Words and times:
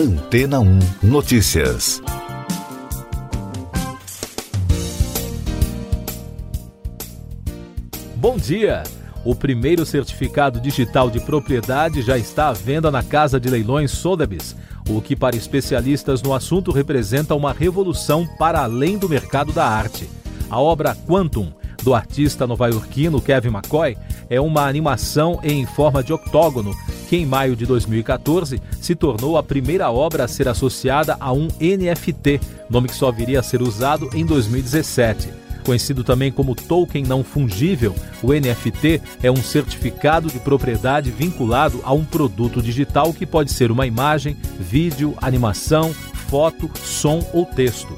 Antena 0.00 0.60
1 0.60 0.78
Notícias. 1.02 2.00
Bom 8.16 8.38
dia! 8.38 8.82
O 9.26 9.34
primeiro 9.34 9.84
certificado 9.84 10.58
digital 10.58 11.10
de 11.10 11.20
propriedade 11.20 12.00
já 12.00 12.16
está 12.16 12.48
à 12.48 12.54
venda 12.54 12.90
na 12.90 13.02
Casa 13.02 13.38
de 13.38 13.50
Leilões 13.50 13.90
Sotheby's, 13.90 14.56
o 14.88 15.02
que 15.02 15.14
para 15.14 15.36
especialistas 15.36 16.22
no 16.22 16.32
assunto 16.32 16.72
representa 16.72 17.34
uma 17.34 17.52
revolução 17.52 18.26
para 18.38 18.62
além 18.62 18.96
do 18.96 19.06
mercado 19.06 19.52
da 19.52 19.66
arte. 19.66 20.08
A 20.48 20.58
obra 20.58 20.96
Quantum, 21.06 21.52
do 21.82 21.94
artista 21.94 22.46
nova-iorquino 22.46 23.20
Kevin 23.20 23.48
McCoy, 23.48 23.98
é 24.30 24.40
uma 24.40 24.66
animação 24.66 25.40
em 25.42 25.66
forma 25.66 26.02
de 26.02 26.12
octógono 26.12 26.72
que 27.08 27.16
em 27.16 27.26
maio 27.26 27.56
de 27.56 27.66
2014 27.66 28.62
se 28.80 28.94
tornou 28.94 29.36
a 29.36 29.42
primeira 29.42 29.90
obra 29.90 30.24
a 30.24 30.28
ser 30.28 30.46
associada 30.46 31.16
a 31.18 31.32
um 31.32 31.48
NFT, 31.60 32.40
nome 32.70 32.88
que 32.88 32.94
só 32.94 33.10
viria 33.10 33.40
a 33.40 33.42
ser 33.42 33.60
usado 33.60 34.08
em 34.14 34.24
2017. 34.24 35.28
Conhecido 35.64 36.04
também 36.04 36.30
como 36.30 36.54
token 36.54 37.04
não 37.04 37.24
fungível, 37.24 37.94
o 38.22 38.32
NFT 38.32 39.02
é 39.22 39.30
um 39.30 39.36
certificado 39.36 40.28
de 40.28 40.38
propriedade 40.38 41.10
vinculado 41.10 41.80
a 41.82 41.92
um 41.92 42.04
produto 42.04 42.62
digital 42.62 43.12
que 43.12 43.26
pode 43.26 43.52
ser 43.52 43.70
uma 43.72 43.86
imagem, 43.86 44.36
vídeo, 44.58 45.14
animação, 45.20 45.92
foto, 46.28 46.70
som 46.82 47.20
ou 47.32 47.44
texto. 47.44 47.94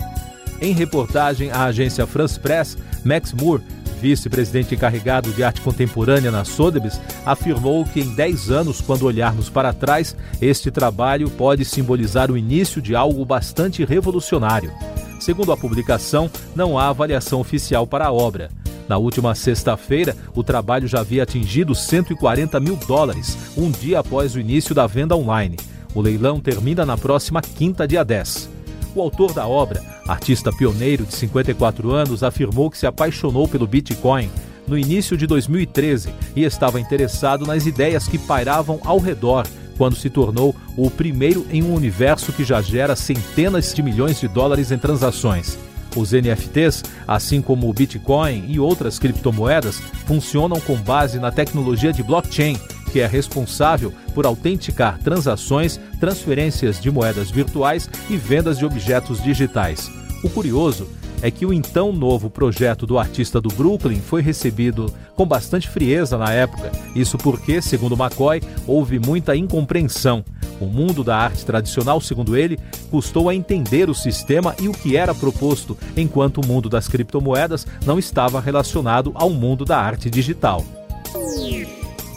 Em 0.61 0.73
reportagem 0.73 1.51
à 1.51 1.65
agência 1.65 2.07
France 2.07 2.41
Press, 2.41 2.79
Max 3.05 3.33
Moore 3.33 3.63
vice-presidente 4.03 4.75
encarregado 4.75 5.33
de 5.33 5.45
arte 5.45 5.61
contemporânea 5.61 6.33
na 6.33 6.45
Sotheby's, 6.45 7.01
afirmou 7.25 7.85
que 7.85 8.01
em 8.01 8.13
10 8.13 8.51
anos, 8.51 8.81
quando 8.81 9.07
olharmos 9.07 9.49
para 9.49 9.73
trás, 9.73 10.17
este 10.41 10.73
trabalho 10.73 11.31
pode 11.31 11.65
simbolizar 11.65 12.29
o 12.29 12.37
início 12.37 12.83
de 12.83 12.97
algo 12.97 13.25
bastante 13.25 13.85
revolucionário. 13.85 14.73
Segundo 15.21 15.53
a 15.53 15.57
publicação, 15.57 16.29
não 16.53 16.77
há 16.77 16.89
avaliação 16.89 17.39
oficial 17.39 17.87
para 17.87 18.07
a 18.07 18.13
obra. 18.13 18.51
Na 18.89 18.99
última 18.99 19.37
sexta-feira, 19.37 20.17
o 20.35 20.43
trabalho 20.43 20.89
já 20.89 20.99
havia 20.99 21.23
atingido 21.23 21.73
140 21.73 22.59
mil 22.59 22.75
dólares, 22.75 23.39
um 23.57 23.71
dia 23.71 24.01
após 24.01 24.35
o 24.35 24.41
início 24.41 24.75
da 24.75 24.89
venda 24.89 25.17
online. 25.17 25.57
O 25.95 26.01
leilão 26.01 26.41
termina 26.41 26.85
na 26.85 26.99
próxima 26.99 27.41
quinta, 27.41 27.87
dia 27.87 28.05
10. 28.05 28.52
O 28.95 29.01
autor 29.01 29.33
da 29.33 29.47
obra, 29.47 29.83
artista 30.07 30.53
pioneiro 30.53 31.05
de 31.05 31.15
54 31.15 31.91
anos, 31.91 32.23
afirmou 32.23 32.71
que 32.71 32.77
se 32.77 32.87
apaixonou 32.87 33.49
pelo 33.49 33.67
Bitcoin 33.67 34.31
no 34.67 34.77
início 34.77 35.17
de 35.17 35.27
2013 35.27 36.13
e 36.37 36.45
estava 36.45 36.79
interessado 36.79 37.47
nas 37.47 37.67
ideias 37.67 38.07
que 38.07 38.19
pairavam 38.19 38.79
ao 38.85 38.99
redor 38.99 39.47
quando 39.79 39.97
se 39.97 40.11
tornou 40.11 40.55
o 40.77 40.91
primeiro 40.91 41.47
em 41.51 41.63
um 41.63 41.75
universo 41.75 42.33
que 42.33 42.45
já 42.45 42.61
gera 42.61 42.95
centenas 42.95 43.73
de 43.75 43.83
milhões 43.83 44.21
de 44.21 44.29
dólares 44.29 44.71
em 44.71 44.79
transações. 44.79 45.59
Os 45.97 46.13
NFTs, 46.13 46.83
assim 47.07 47.43
como 47.43 47.69
o 47.69 47.73
Bitcoin 47.73 48.45
e 48.49 48.61
outras 48.61 48.99
criptomoedas, 48.99 49.81
funcionam 50.07 50.61
com 50.61 50.77
base 50.77 51.19
na 51.19 51.31
tecnologia 51.31 51.93
de 51.93 52.03
blockchain 52.03 52.59
que 52.93 53.01
é 53.01 53.07
responsável 53.07 53.93
por 54.15 54.27
autenticar 54.27 54.99
transações, 54.99 55.81
transferências 55.99 56.81
de 56.81 56.91
moedas 56.91 57.31
virtuais 57.31 57.89
e 58.11 58.17
vendas 58.17 58.59
de 58.59 58.67
objetos 58.67 59.23
digitais. 59.23 59.91
O 60.23 60.29
curioso 60.29 60.87
é 61.23 61.31
que 61.31 61.47
o 61.47 61.53
então 61.53 61.93
novo 61.93 62.29
projeto 62.29 62.85
do 62.85 62.99
artista 62.99 63.41
do 63.41 63.49
Brooklyn 63.49 64.01
foi 64.01 64.21
recebido 64.21 64.93
com 65.15 65.25
bastante 65.25 65.69
frieza 65.69 66.19
na 66.19 66.33
época. 66.33 66.71
Isso 66.95 67.17
porque, 67.17 67.63
segundo 67.63 67.97
McCoy, 67.97 68.43
houve 68.67 68.99
muita 68.99 69.37
incompreensão. 69.37 70.25
O 70.61 70.67
mundo 70.67 71.03
da 71.03 71.17
arte 71.17 71.47
tradicional, 71.47 72.01
segundo 72.01 72.37
ele, 72.37 72.59
custou 72.91 73.29
a 73.29 73.35
entender 73.35 73.89
o 73.89 73.95
sistema 73.95 74.55
e 74.61 74.69
o 74.69 74.73
que 74.73 74.97
era 74.97 75.15
proposto, 75.15 75.79
enquanto 75.97 76.39
o 76.39 76.47
mundo 76.47 76.69
das 76.69 76.89
criptomoedas 76.89 77.67
não 77.87 77.99
estava 77.99 78.41
relacionado 78.41 79.13
ao 79.15 79.31
mundo 79.31 79.65
da 79.65 79.79
arte 79.79 80.11
digital. 80.11 80.65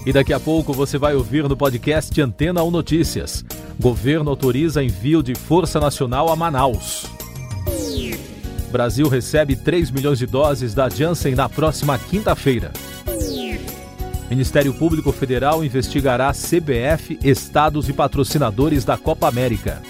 E 0.06 0.14
daqui 0.14 0.32
a 0.32 0.40
pouco 0.40 0.72
você 0.72 0.98
vai 0.98 1.16
ouvir 1.16 1.50
no 1.50 1.58
podcast 1.58 2.22
Antena 2.22 2.62
ou 2.62 2.70
Notícias. 2.70 3.44
Governo 3.80 4.30
autoriza 4.30 4.84
envio 4.84 5.24
de 5.24 5.34
Força 5.34 5.80
Nacional 5.80 6.30
a 6.30 6.36
Manaus. 6.36 7.06
Brasil 8.72 9.08
recebe 9.08 9.56
3 9.56 9.90
milhões 9.90 10.20
de 10.20 10.28
doses 10.28 10.76
da 10.76 10.90
Janssen 10.90 11.34
na 11.34 11.50
próxima 11.50 11.98
quinta-feira. 11.98 12.72
Ministério 14.30 14.74
Público 14.74 15.12
Federal 15.12 15.64
investigará 15.64 16.32
CBF, 16.34 17.18
estados 17.24 17.90
e 17.90 17.94
patrocinadores 17.94 18.84
da 18.84 18.98
Copa 18.98 19.28
América. 19.28 19.82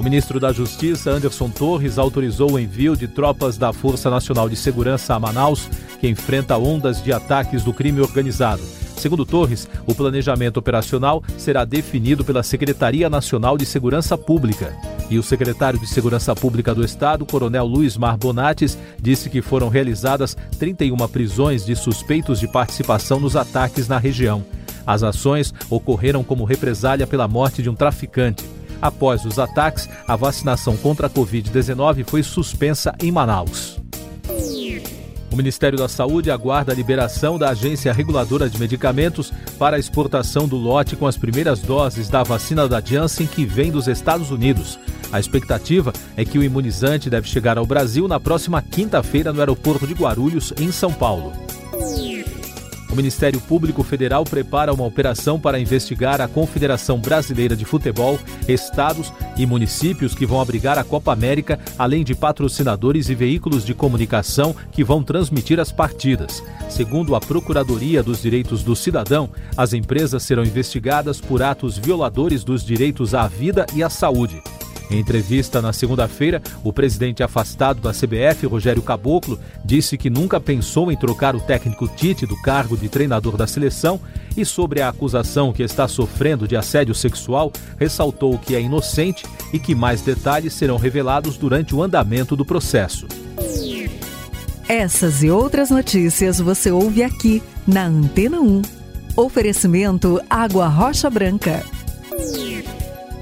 O 0.00 0.02
ministro 0.02 0.40
da 0.40 0.50
Justiça, 0.50 1.10
Anderson 1.10 1.50
Torres, 1.50 1.98
autorizou 1.98 2.52
o 2.52 2.58
envio 2.58 2.96
de 2.96 3.06
tropas 3.06 3.58
da 3.58 3.70
Força 3.70 4.08
Nacional 4.08 4.48
de 4.48 4.56
Segurança 4.56 5.14
a 5.14 5.20
Manaus 5.20 5.68
que 6.00 6.08
enfrenta 6.08 6.56
ondas 6.56 7.04
de 7.04 7.12
ataques 7.12 7.62
do 7.62 7.74
crime 7.74 8.00
organizado. 8.00 8.62
Segundo 8.96 9.26
Torres, 9.26 9.68
o 9.86 9.94
planejamento 9.94 10.56
operacional 10.56 11.22
será 11.36 11.66
definido 11.66 12.24
pela 12.24 12.42
Secretaria 12.42 13.10
Nacional 13.10 13.58
de 13.58 13.66
Segurança 13.66 14.16
Pública. 14.16 14.74
E 15.10 15.18
o 15.18 15.22
secretário 15.22 15.78
de 15.78 15.86
Segurança 15.86 16.34
Pública 16.34 16.74
do 16.74 16.82
Estado, 16.82 17.26
Coronel 17.26 17.66
Luiz 17.66 17.98
Mar 17.98 18.16
Bonates, 18.16 18.78
disse 18.98 19.28
que 19.28 19.42
foram 19.42 19.68
realizadas 19.68 20.34
31 20.58 20.96
prisões 21.08 21.62
de 21.66 21.76
suspeitos 21.76 22.40
de 22.40 22.48
participação 22.48 23.20
nos 23.20 23.36
ataques 23.36 23.86
na 23.86 23.98
região. 23.98 24.42
As 24.86 25.02
ações 25.02 25.52
ocorreram 25.68 26.24
como 26.24 26.44
represália 26.44 27.06
pela 27.06 27.28
morte 27.28 27.62
de 27.62 27.68
um 27.68 27.74
traficante. 27.74 28.59
Após 28.80 29.24
os 29.24 29.38
ataques, 29.38 29.88
a 30.06 30.16
vacinação 30.16 30.76
contra 30.76 31.06
a 31.06 31.10
Covid-19 31.10 32.04
foi 32.04 32.22
suspensa 32.22 32.94
em 33.00 33.10
Manaus. 33.10 33.78
O 35.30 35.36
Ministério 35.36 35.78
da 35.78 35.88
Saúde 35.88 36.30
aguarda 36.30 36.72
a 36.72 36.74
liberação 36.74 37.38
da 37.38 37.50
Agência 37.50 37.92
Reguladora 37.92 38.50
de 38.50 38.58
Medicamentos 38.58 39.32
para 39.58 39.76
a 39.76 39.78
exportação 39.78 40.48
do 40.48 40.56
lote 40.56 40.96
com 40.96 41.06
as 41.06 41.16
primeiras 41.16 41.60
doses 41.60 42.08
da 42.08 42.24
vacina 42.24 42.66
da 42.66 42.80
Janssen 42.80 43.28
que 43.28 43.44
vem 43.44 43.70
dos 43.70 43.86
Estados 43.86 44.32
Unidos. 44.32 44.78
A 45.12 45.20
expectativa 45.20 45.92
é 46.16 46.24
que 46.24 46.38
o 46.38 46.42
imunizante 46.42 47.08
deve 47.08 47.28
chegar 47.28 47.58
ao 47.58 47.66
Brasil 47.66 48.08
na 48.08 48.18
próxima 48.18 48.60
quinta-feira 48.60 49.32
no 49.32 49.38
aeroporto 49.38 49.86
de 49.86 49.94
Guarulhos, 49.94 50.52
em 50.58 50.72
São 50.72 50.92
Paulo. 50.92 51.32
O 52.92 52.96
Ministério 52.96 53.40
Público 53.40 53.84
Federal 53.84 54.24
prepara 54.24 54.74
uma 54.74 54.84
operação 54.84 55.38
para 55.38 55.60
investigar 55.60 56.20
a 56.20 56.26
Confederação 56.26 56.98
Brasileira 56.98 57.54
de 57.54 57.64
Futebol, 57.64 58.18
estados 58.48 59.12
e 59.36 59.46
municípios 59.46 60.12
que 60.12 60.26
vão 60.26 60.40
abrigar 60.40 60.76
a 60.76 60.82
Copa 60.82 61.12
América, 61.12 61.58
além 61.78 62.02
de 62.02 62.16
patrocinadores 62.16 63.08
e 63.08 63.14
veículos 63.14 63.64
de 63.64 63.74
comunicação 63.74 64.56
que 64.72 64.82
vão 64.82 65.04
transmitir 65.04 65.60
as 65.60 65.70
partidas. 65.70 66.42
Segundo 66.68 67.14
a 67.14 67.20
Procuradoria 67.20 68.02
dos 68.02 68.20
Direitos 68.20 68.64
do 68.64 68.74
Cidadão, 68.74 69.30
as 69.56 69.72
empresas 69.72 70.24
serão 70.24 70.42
investigadas 70.42 71.20
por 71.20 71.42
atos 71.42 71.78
violadores 71.78 72.42
dos 72.42 72.64
direitos 72.64 73.14
à 73.14 73.28
vida 73.28 73.66
e 73.72 73.84
à 73.84 73.88
saúde. 73.88 74.42
Em 74.90 74.98
entrevista 74.98 75.62
na 75.62 75.72
segunda-feira, 75.72 76.42
o 76.64 76.72
presidente 76.72 77.22
afastado 77.22 77.80
da 77.80 77.92
CBF, 77.92 78.44
Rogério 78.46 78.82
Caboclo, 78.82 79.38
disse 79.64 79.96
que 79.96 80.10
nunca 80.10 80.40
pensou 80.40 80.90
em 80.90 80.96
trocar 80.96 81.36
o 81.36 81.40
técnico 81.40 81.86
Tite 81.86 82.26
do 82.26 82.36
cargo 82.42 82.76
de 82.76 82.88
treinador 82.88 83.36
da 83.36 83.46
seleção 83.46 84.00
e 84.36 84.44
sobre 84.44 84.80
a 84.80 84.88
acusação 84.88 85.52
que 85.52 85.62
está 85.62 85.86
sofrendo 85.86 86.48
de 86.48 86.56
assédio 86.56 86.94
sexual, 86.94 87.52
ressaltou 87.78 88.36
que 88.36 88.56
é 88.56 88.60
inocente 88.60 89.24
e 89.52 89.58
que 89.60 89.74
mais 89.74 90.02
detalhes 90.02 90.54
serão 90.54 90.76
revelados 90.76 91.36
durante 91.36 91.74
o 91.74 91.82
andamento 91.82 92.34
do 92.34 92.44
processo. 92.44 93.06
Essas 94.68 95.22
e 95.22 95.30
outras 95.30 95.70
notícias 95.70 96.40
você 96.40 96.70
ouve 96.70 97.02
aqui 97.02 97.42
na 97.66 97.86
Antena 97.86 98.40
1. 98.40 98.62
Oferecimento 99.16 100.20
Água 100.30 100.68
Rocha 100.68 101.10
Branca. 101.10 101.64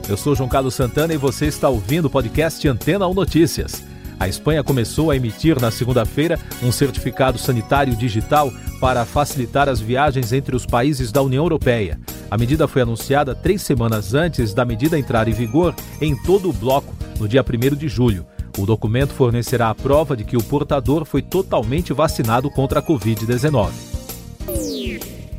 Eu 0.08 0.16
sou 0.16 0.34
João 0.34 0.49
Carlos 0.49 0.75
Santana 0.75 1.12
e 1.12 1.19
você 1.19 1.46
está 1.46 1.69
ouvindo 1.69 2.06
o 2.06 2.10
podcast 2.10 2.66
Antena 2.66 3.06
1 3.06 3.12
Notícias. 3.12 3.82
A 4.19 4.26
Espanha 4.26 4.64
começou 4.64 5.10
a 5.10 5.16
emitir 5.16 5.60
na 5.60 5.70
segunda-feira 5.70 6.38
um 6.62 6.72
certificado 6.72 7.37
sanitário 7.37 7.94
digital 7.94 8.50
para 8.81 9.05
facilitar 9.05 9.69
as 9.69 9.81
viagens 9.81 10.32
entre 10.32 10.56
os 10.56 10.64
países 10.64 11.12
da 11.12 11.20
União 11.20 11.44
Europeia. 11.44 12.00
A 12.31 12.38
medida 12.38 12.66
foi 12.66 12.81
anunciada 12.81 13.34
três 13.34 13.60
semanas 13.60 14.14
antes 14.14 14.55
da 14.55 14.64
medida 14.64 14.99
entrar 14.99 15.28
em 15.28 15.32
vigor 15.32 15.75
em 16.00 16.16
todo 16.16 16.49
o 16.49 16.54
bloco, 16.54 16.94
no 17.20 17.28
dia 17.28 17.44
1 17.44 17.76
de 17.76 17.87
julho. 17.87 18.26
O 18.56 18.64
documento 18.64 19.12
fornecerá 19.12 19.69
a 19.69 19.75
prova 19.75 20.16
de 20.16 20.25
que 20.25 20.38
o 20.38 20.43
portador 20.43 21.04
foi 21.04 21.20
totalmente 21.20 21.93
vacinado 21.93 22.50
contra 22.50 22.81
a 22.81 22.82
Covid-19. 22.82 23.97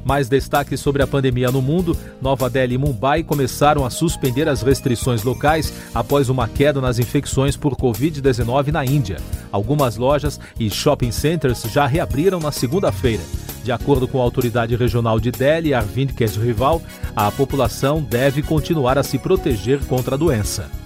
Mais 0.03 0.29
destaques 0.29 0.79
sobre 0.79 1.03
a 1.03 1.07
pandemia 1.07 1.51
no 1.51 1.61
mundo: 1.61 1.95
Nova 2.21 2.49
Delhi 2.49 2.75
e 2.75 2.77
Mumbai 2.77 3.23
começaram 3.23 3.85
a 3.85 3.89
suspender 3.89 4.47
as 4.47 4.61
restrições 4.61 5.23
locais 5.23 5.73
após 5.93 6.29
uma 6.29 6.47
queda 6.47 6.81
nas 6.81 6.99
infecções 6.99 7.55
por 7.55 7.75
Covid-19 7.75 8.67
na 8.67 8.85
Índia. 8.85 9.17
Algumas 9.51 9.97
lojas 9.97 10.39
e 10.59 10.69
shopping 10.69 11.11
centers 11.11 11.63
já 11.63 11.85
reabriram 11.85 12.39
na 12.39 12.51
segunda-feira. 12.51 13.23
De 13.63 13.71
acordo 13.71 14.07
com 14.07 14.19
a 14.19 14.23
autoridade 14.23 14.75
regional 14.75 15.19
de 15.19 15.31
Delhi, 15.31 15.73
Arvind 15.73 16.13
Kejrival, 16.13 16.81
a 17.15 17.31
população 17.31 18.01
deve 18.01 18.41
continuar 18.41 18.97
a 18.97 19.03
se 19.03 19.19
proteger 19.19 19.79
contra 19.85 20.15
a 20.15 20.17
doença. 20.17 20.78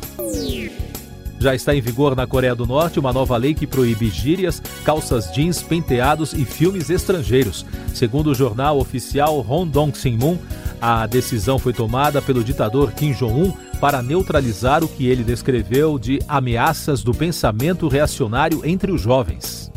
Já 1.43 1.53
está 1.53 1.75
em 1.75 1.81
vigor 1.81 2.15
na 2.15 2.25
Coreia 2.25 2.55
do 2.55 2.65
Norte 2.65 3.01
uma 3.01 3.11
nova 3.11 3.35
lei 3.35 3.53
que 3.53 3.67
proíbe 3.67 4.09
gírias, 4.09 4.61
calças 4.85 5.29
jeans, 5.33 5.61
penteados 5.61 6.31
e 6.31 6.45
filmes 6.45 6.89
estrangeiros. 6.89 7.65
Segundo 7.93 8.27
o 8.27 8.33
jornal 8.33 8.79
oficial 8.79 9.45
Hondong 9.45 9.93
Sinmun, 9.93 10.37
a 10.79 11.05
decisão 11.05 11.59
foi 11.59 11.73
tomada 11.73 12.21
pelo 12.21 12.45
ditador 12.45 12.93
Kim 12.93 13.11
Jong-un 13.11 13.51
para 13.81 14.01
neutralizar 14.01 14.85
o 14.85 14.87
que 14.87 15.05
ele 15.05 15.21
descreveu 15.21 15.99
de 15.99 16.21
ameaças 16.29 17.03
do 17.03 17.13
pensamento 17.13 17.89
reacionário 17.89 18.61
entre 18.63 18.89
os 18.89 19.01
jovens. 19.01 19.72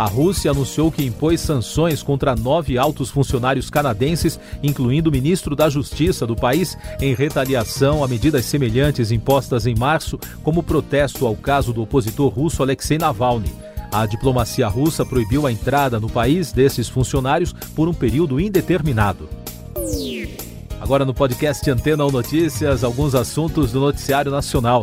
A 0.00 0.06
Rússia 0.06 0.50
anunciou 0.50 0.90
que 0.90 1.04
impôs 1.04 1.42
sanções 1.42 2.02
contra 2.02 2.34
nove 2.34 2.78
altos 2.78 3.10
funcionários 3.10 3.68
canadenses, 3.68 4.40
incluindo 4.62 5.10
o 5.10 5.12
ministro 5.12 5.54
da 5.54 5.68
Justiça 5.68 6.26
do 6.26 6.34
país, 6.34 6.74
em 7.02 7.12
retaliação 7.12 8.02
a 8.02 8.08
medidas 8.08 8.46
semelhantes 8.46 9.10
impostas 9.10 9.66
em 9.66 9.74
março 9.74 10.18
como 10.42 10.62
protesto 10.62 11.26
ao 11.26 11.36
caso 11.36 11.70
do 11.74 11.82
opositor 11.82 12.32
russo 12.32 12.62
Alexei 12.62 12.96
Navalny. 12.96 13.52
A 13.92 14.06
diplomacia 14.06 14.68
russa 14.68 15.04
proibiu 15.04 15.46
a 15.46 15.52
entrada 15.52 16.00
no 16.00 16.08
país 16.08 16.50
desses 16.50 16.88
funcionários 16.88 17.52
por 17.76 17.86
um 17.86 17.92
período 17.92 18.40
indeterminado. 18.40 19.28
Agora 20.80 21.04
no 21.04 21.12
podcast 21.12 21.70
Antena 21.70 22.04
ou 22.06 22.10
Notícias, 22.10 22.82
alguns 22.82 23.14
assuntos 23.14 23.70
do 23.70 23.80
noticiário 23.80 24.32
nacional. 24.32 24.82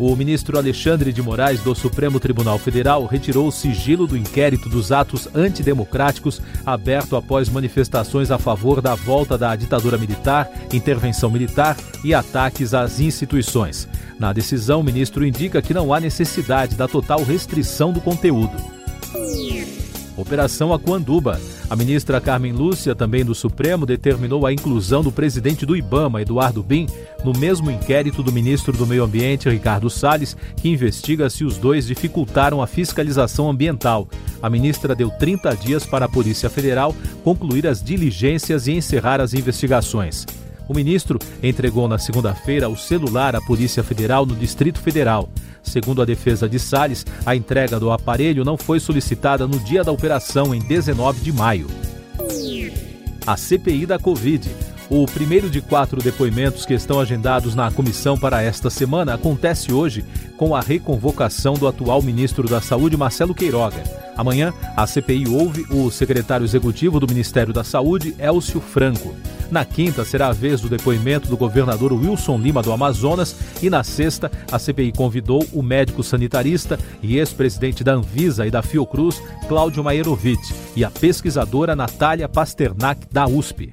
O 0.00 0.16
ministro 0.16 0.56
Alexandre 0.56 1.12
de 1.12 1.20
Moraes 1.20 1.60
do 1.60 1.74
Supremo 1.74 2.18
Tribunal 2.18 2.58
Federal 2.58 3.04
retirou 3.04 3.46
o 3.46 3.52
sigilo 3.52 4.06
do 4.06 4.16
inquérito 4.16 4.66
dos 4.66 4.90
atos 4.90 5.28
antidemocráticos 5.34 6.40
aberto 6.64 7.16
após 7.16 7.50
manifestações 7.50 8.30
a 8.30 8.38
favor 8.38 8.80
da 8.80 8.94
volta 8.94 9.36
da 9.36 9.54
ditadura 9.54 9.98
militar, 9.98 10.50
intervenção 10.72 11.28
militar 11.28 11.76
e 12.02 12.14
ataques 12.14 12.72
às 12.72 12.98
instituições. 12.98 13.86
Na 14.18 14.32
decisão, 14.32 14.80
o 14.80 14.84
ministro 14.84 15.22
indica 15.22 15.60
que 15.60 15.74
não 15.74 15.92
há 15.92 16.00
necessidade 16.00 16.76
da 16.76 16.88
total 16.88 17.22
restrição 17.22 17.92
do 17.92 18.00
conteúdo. 18.00 18.56
Operação 20.20 20.72
Aquanduba. 20.72 21.40
A 21.68 21.76
ministra 21.76 22.20
Carmen 22.20 22.52
Lúcia, 22.52 22.94
também 22.94 23.24
do 23.24 23.34
Supremo, 23.34 23.86
determinou 23.86 24.46
a 24.46 24.52
inclusão 24.52 25.02
do 25.02 25.12
presidente 25.12 25.64
do 25.64 25.76
IBAMA, 25.76 26.22
Eduardo 26.22 26.62
Bin, 26.62 26.86
no 27.24 27.32
mesmo 27.32 27.70
inquérito 27.70 28.22
do 28.22 28.32
ministro 28.32 28.72
do 28.76 28.86
Meio 28.86 29.04
Ambiente, 29.04 29.48
Ricardo 29.48 29.88
Salles, 29.88 30.36
que 30.56 30.68
investiga 30.68 31.30
se 31.30 31.44
os 31.44 31.56
dois 31.58 31.86
dificultaram 31.86 32.62
a 32.62 32.66
fiscalização 32.66 33.48
ambiental. 33.48 34.08
A 34.42 34.48
ministra 34.48 34.94
deu 34.94 35.10
30 35.10 35.54
dias 35.56 35.84
para 35.86 36.06
a 36.06 36.08
Polícia 36.08 36.50
Federal 36.50 36.94
concluir 37.22 37.66
as 37.66 37.82
diligências 37.82 38.66
e 38.66 38.72
encerrar 38.72 39.20
as 39.20 39.34
investigações. 39.34 40.26
O 40.70 40.72
ministro 40.72 41.18
entregou 41.42 41.88
na 41.88 41.98
segunda-feira 41.98 42.68
o 42.68 42.76
celular 42.76 43.34
à 43.34 43.40
Polícia 43.40 43.82
Federal 43.82 44.24
no 44.24 44.36
Distrito 44.36 44.78
Federal. 44.78 45.28
Segundo 45.64 46.00
a 46.00 46.04
defesa 46.04 46.48
de 46.48 46.60
Salles, 46.60 47.04
a 47.26 47.34
entrega 47.34 47.80
do 47.80 47.90
aparelho 47.90 48.44
não 48.44 48.56
foi 48.56 48.78
solicitada 48.78 49.48
no 49.48 49.58
dia 49.58 49.82
da 49.82 49.90
operação, 49.90 50.54
em 50.54 50.60
19 50.60 51.22
de 51.22 51.32
maio. 51.32 51.66
A 53.26 53.36
CPI 53.36 53.84
da 53.84 53.98
Covid. 53.98 54.48
O 54.88 55.06
primeiro 55.06 55.50
de 55.50 55.60
quatro 55.60 56.00
depoimentos 56.00 56.64
que 56.64 56.74
estão 56.74 57.00
agendados 57.00 57.56
na 57.56 57.68
comissão 57.72 58.16
para 58.16 58.40
esta 58.40 58.70
semana 58.70 59.14
acontece 59.14 59.72
hoje 59.72 60.04
com 60.36 60.54
a 60.54 60.60
reconvocação 60.60 61.54
do 61.54 61.66
atual 61.66 62.00
ministro 62.00 62.48
da 62.48 62.60
Saúde, 62.60 62.96
Marcelo 62.96 63.34
Queiroga. 63.34 63.82
Amanhã, 64.16 64.54
a 64.76 64.86
CPI 64.86 65.26
ouve 65.26 65.66
o 65.68 65.90
secretário 65.90 66.44
executivo 66.44 67.00
do 67.00 67.08
Ministério 67.08 67.52
da 67.52 67.64
Saúde, 67.64 68.14
Elcio 68.20 68.60
Franco. 68.60 69.16
Na 69.50 69.64
quinta, 69.64 70.04
será 70.04 70.28
a 70.28 70.32
vez 70.32 70.60
do 70.60 70.68
depoimento 70.68 71.28
do 71.28 71.36
governador 71.36 71.92
Wilson 71.92 72.38
Lima 72.38 72.62
do 72.62 72.72
Amazonas. 72.72 73.34
E 73.60 73.68
na 73.68 73.82
sexta, 73.82 74.30
a 74.50 74.58
CPI 74.58 74.92
convidou 74.92 75.44
o 75.52 75.62
médico 75.62 76.02
sanitarista 76.04 76.78
e 77.02 77.18
ex-presidente 77.18 77.82
da 77.82 77.94
Anvisa 77.94 78.46
e 78.46 78.50
da 78.50 78.62
Fiocruz, 78.62 79.20
Cláudio 79.48 79.82
Maerovic, 79.82 80.40
e 80.76 80.84
a 80.84 80.90
pesquisadora 80.90 81.74
Natália 81.74 82.28
Pasternak, 82.28 83.08
da 83.10 83.26
USP. 83.26 83.70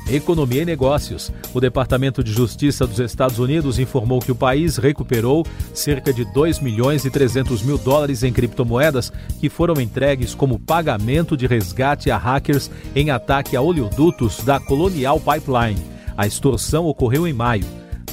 Economia 0.09 0.61
e 0.61 0.65
Negócios. 0.65 1.31
O 1.53 1.59
Departamento 1.59 2.23
de 2.23 2.31
Justiça 2.31 2.87
dos 2.87 2.99
Estados 2.99 3.39
Unidos 3.39 3.77
informou 3.77 4.19
que 4.19 4.31
o 4.31 4.35
país 4.35 4.77
recuperou 4.77 5.45
cerca 5.73 6.13
de 6.13 6.23
2 6.33 6.61
milhões 6.61 7.03
e 7.03 7.11
300 7.11 7.61
mil 7.61 7.77
dólares 7.77 8.23
em 8.23 8.31
criptomoedas 8.31 9.11
que 9.39 9.49
foram 9.49 9.81
entregues 9.81 10.33
como 10.33 10.59
pagamento 10.59 11.35
de 11.35 11.45
resgate 11.45 12.09
a 12.09 12.17
hackers 12.17 12.71
em 12.95 13.09
ataque 13.09 13.57
a 13.57 13.61
oleodutos 13.61 14.43
da 14.43 14.59
Colonial 14.59 15.19
Pipeline. 15.19 15.81
A 16.15 16.25
extorsão 16.25 16.85
ocorreu 16.85 17.27
em 17.27 17.33
maio. 17.33 17.65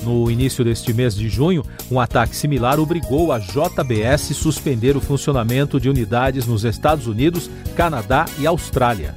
No 0.04 0.30
início 0.30 0.62
deste 0.62 0.92
mês 0.92 1.14
de 1.14 1.30
junho, 1.30 1.64
um 1.90 1.98
ataque 1.98 2.36
similar 2.36 2.78
obrigou 2.78 3.32
a 3.32 3.38
JBS 3.38 4.30
a 4.30 4.34
suspender 4.34 4.98
o 4.98 5.00
funcionamento 5.00 5.80
de 5.80 5.88
unidades 5.88 6.46
nos 6.46 6.62
Estados 6.62 7.06
Unidos, 7.06 7.50
Canadá 7.74 8.26
e 8.38 8.46
Austrália. 8.46 9.14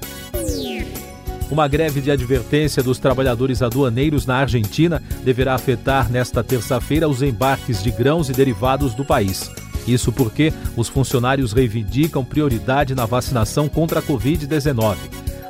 Uma 1.52 1.68
greve 1.68 2.00
de 2.00 2.10
advertência 2.10 2.82
dos 2.82 3.00
trabalhadores 3.00 3.62
aduaneiros 3.62 4.26
na 4.26 4.38
Argentina 4.38 5.04
deverá 5.24 5.56
afetar 5.56 6.10
nesta 6.10 6.42
terça-feira 6.42 7.08
os 7.08 7.22
embarques 7.22 7.84
de 7.84 7.92
grãos 7.92 8.30
e 8.30 8.34
derivados 8.34 8.94
do 8.94 9.04
país. 9.04 9.50
Isso 9.86 10.12
porque 10.12 10.54
os 10.76 10.88
funcionários 10.88 11.52
reivindicam 11.52 12.24
prioridade 12.24 12.96
na 12.96 13.06
vacinação 13.06 13.68
contra 13.68 14.00
a 14.00 14.04
Covid-19. 14.04 14.96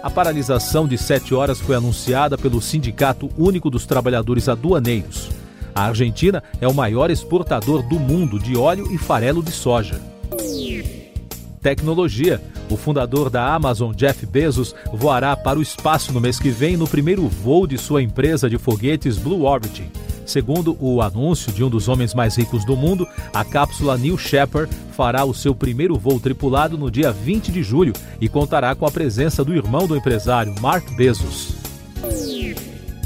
A 0.02 0.10
paralisação 0.10 0.88
de 0.88 0.98
sete 0.98 1.34
horas 1.34 1.60
foi 1.60 1.76
anunciada 1.76 2.38
pelo 2.38 2.62
Sindicato 2.62 3.30
Único 3.38 3.70
dos 3.70 3.86
Trabalhadores 3.86 4.48
Aduaneiros. 4.48 5.37
A 5.78 5.84
Argentina 5.84 6.42
é 6.60 6.68
o 6.68 6.74
maior 6.74 7.12
exportador 7.12 7.84
do 7.84 8.00
mundo 8.00 8.40
de 8.40 8.58
óleo 8.58 8.92
e 8.92 8.98
farelo 8.98 9.44
de 9.44 9.52
soja. 9.52 10.02
Tecnologia. 11.62 12.42
O 12.68 12.76
fundador 12.76 13.30
da 13.30 13.54
Amazon, 13.54 13.94
Jeff 13.94 14.26
Bezos, 14.26 14.74
voará 14.92 15.38
para 15.38 15.60
o 15.60 15.62
espaço 15.62 16.12
no 16.12 16.20
mês 16.20 16.40
que 16.40 16.50
vem 16.50 16.76
no 16.76 16.88
primeiro 16.88 17.28
voo 17.28 17.68
de 17.68 17.78
sua 17.78 18.02
empresa 18.02 18.50
de 18.50 18.58
foguetes 18.58 19.20
Blue 19.20 19.44
Origin. 19.46 19.92
Segundo 20.26 20.76
o 20.82 21.00
anúncio 21.00 21.52
de 21.54 21.64
um 21.64 21.70
dos 21.70 21.88
homens 21.88 22.12
mais 22.12 22.36
ricos 22.36 22.66
do 22.66 22.76
mundo, 22.76 23.08
a 23.32 23.46
cápsula 23.46 24.00
New 24.00 24.18
Shepard 24.18 24.76
fará 24.94 25.26
o 25.26 25.34
seu 25.34 25.54
primeiro 25.54 25.96
voo 25.96 26.20
tripulado 26.20 26.76
no 26.76 26.90
dia 26.90 27.12
20 27.12 27.52
de 27.52 27.62
julho 27.62 27.94
e 28.20 28.28
contará 28.28 28.74
com 28.74 28.88
a 28.88 28.92
presença 28.92 29.46
do 29.46 29.54
irmão 29.54 29.86
do 29.86 29.96
empresário, 29.96 30.56
Mark 30.60 30.90
Bezos. 30.96 31.54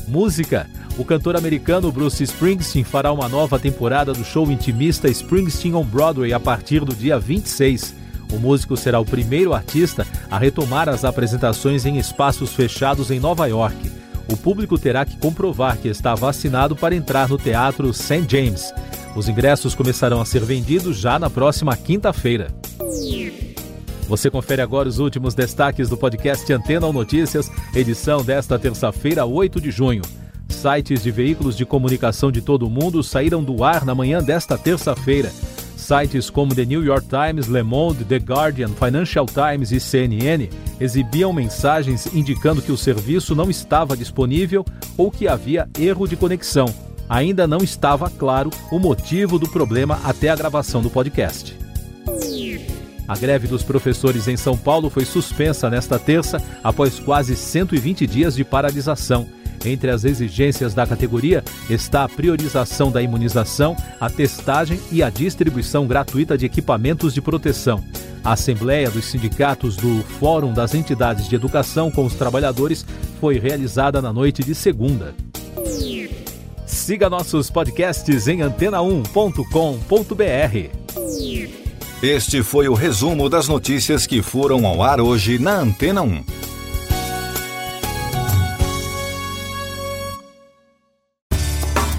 Música. 0.07 0.80
O 0.97 1.05
cantor 1.05 1.35
americano 1.35 1.91
Bruce 1.91 2.23
Springsteen 2.23 2.83
fará 2.83 3.11
uma 3.11 3.27
nova 3.27 3.57
temporada 3.57 4.13
do 4.13 4.23
show 4.23 4.51
intimista 4.51 5.09
Springsteen 5.09 5.73
on 5.75 5.83
Broadway 5.83 6.33
a 6.33 6.39
partir 6.39 6.83
do 6.85 6.93
dia 6.93 7.17
26. 7.17 7.95
O 8.31 8.39
músico 8.39 8.77
será 8.77 8.99
o 8.99 9.05
primeiro 9.05 9.53
artista 9.53 10.05
a 10.29 10.37
retomar 10.37 10.87
as 10.87 11.03
apresentações 11.03 11.85
em 11.85 11.97
espaços 11.97 12.53
fechados 12.53 13.11
em 13.11 13.19
Nova 13.19 13.47
York 13.47 14.01
o 14.31 14.37
público 14.37 14.79
terá 14.79 15.03
que 15.03 15.17
comprovar 15.17 15.77
que 15.77 15.89
está 15.89 16.15
vacinado 16.15 16.73
para 16.75 16.95
entrar 16.95 17.27
no 17.27 17.37
Teatro 17.37 17.93
St. 17.93 18.25
James. 18.27 18.73
Os 19.13 19.27
ingressos 19.27 19.75
começarão 19.75 20.21
a 20.21 20.25
ser 20.25 20.43
vendidos 20.45 20.97
já 20.97 21.19
na 21.19 21.29
próxima 21.29 21.75
quinta-feira. 21.75 22.47
Você 24.07 24.29
confere 24.29 24.61
agora 24.61 24.87
os 24.87 24.99
últimos 24.99 25.33
destaques 25.33 25.89
do 25.89 25.97
podcast 25.97 26.51
Antena 26.51 26.87
ou 26.87 26.93
Notícias, 26.93 27.51
edição 27.75 28.23
desta 28.23 28.57
terça-feira, 28.57 29.25
8 29.25 29.59
de 29.59 29.69
junho. 29.69 30.01
Sites 30.51 31.01
de 31.01 31.11
veículos 31.11 31.57
de 31.57 31.65
comunicação 31.65 32.31
de 32.31 32.41
todo 32.41 32.67
o 32.67 32.69
mundo 32.69 33.01
saíram 33.01 33.43
do 33.43 33.63
ar 33.63 33.85
na 33.85 33.95
manhã 33.95 34.21
desta 34.21 34.57
terça-feira. 34.57 35.31
Sites 35.75 36.29
como 36.29 36.53
The 36.53 36.65
New 36.65 36.83
York 36.83 37.07
Times, 37.07 37.47
Le 37.47 37.63
Monde, 37.63 38.05
The 38.05 38.17
Guardian, 38.17 38.69
Financial 38.69 39.25
Times 39.25 39.71
e 39.71 39.79
CNN 39.79 40.47
exibiam 40.79 41.33
mensagens 41.33 42.07
indicando 42.13 42.61
que 42.61 42.71
o 42.71 42.77
serviço 42.77 43.35
não 43.35 43.49
estava 43.49 43.97
disponível 43.97 44.63
ou 44.97 45.09
que 45.09 45.27
havia 45.27 45.67
erro 45.79 46.07
de 46.07 46.15
conexão. 46.15 46.73
Ainda 47.09 47.47
não 47.47 47.57
estava 47.57 48.09
claro 48.09 48.51
o 48.71 48.79
motivo 48.79 49.37
do 49.37 49.49
problema 49.49 49.99
até 50.03 50.29
a 50.29 50.35
gravação 50.35 50.81
do 50.81 50.89
podcast. 50.89 51.57
A 53.07 53.17
greve 53.17 53.47
dos 53.47 53.63
professores 53.63 54.27
em 54.29 54.37
São 54.37 54.55
Paulo 54.55 54.89
foi 54.89 55.03
suspensa 55.03 55.69
nesta 55.69 55.99
terça 55.99 56.41
após 56.63 56.99
quase 56.99 57.35
120 57.35 58.07
dias 58.07 58.35
de 58.35 58.45
paralisação. 58.45 59.27
Entre 59.65 59.91
as 59.91 60.03
exigências 60.03 60.73
da 60.73 60.87
categoria 60.87 61.43
está 61.69 62.03
a 62.03 62.09
priorização 62.09 62.91
da 62.91 63.01
imunização, 63.01 63.75
a 63.99 64.09
testagem 64.09 64.79
e 64.91 65.03
a 65.03 65.09
distribuição 65.09 65.85
gratuita 65.85 66.37
de 66.37 66.45
equipamentos 66.45 67.13
de 67.13 67.21
proteção. 67.21 67.83
A 68.23 68.33
Assembleia 68.33 68.89
dos 68.89 69.05
Sindicatos 69.05 69.75
do 69.75 70.03
Fórum 70.19 70.53
das 70.53 70.75
Entidades 70.75 71.27
de 71.27 71.35
Educação 71.35 71.89
com 71.89 72.05
os 72.05 72.13
Trabalhadores 72.13 72.85
foi 73.19 73.39
realizada 73.39 74.01
na 74.01 74.13
noite 74.13 74.43
de 74.43 74.53
segunda. 74.53 75.15
Siga 76.65 77.09
nossos 77.09 77.49
podcasts 77.49 78.27
em 78.27 78.39
antena1.com.br. 78.39 80.81
Este 82.01 82.41
foi 82.41 82.67
o 82.67 82.73
resumo 82.73 83.29
das 83.29 83.47
notícias 83.47 84.07
que 84.07 84.23
foram 84.23 84.65
ao 84.65 84.81
ar 84.81 84.99
hoje 84.99 85.37
na 85.37 85.59
Antena 85.59 86.01
1. 86.01 86.40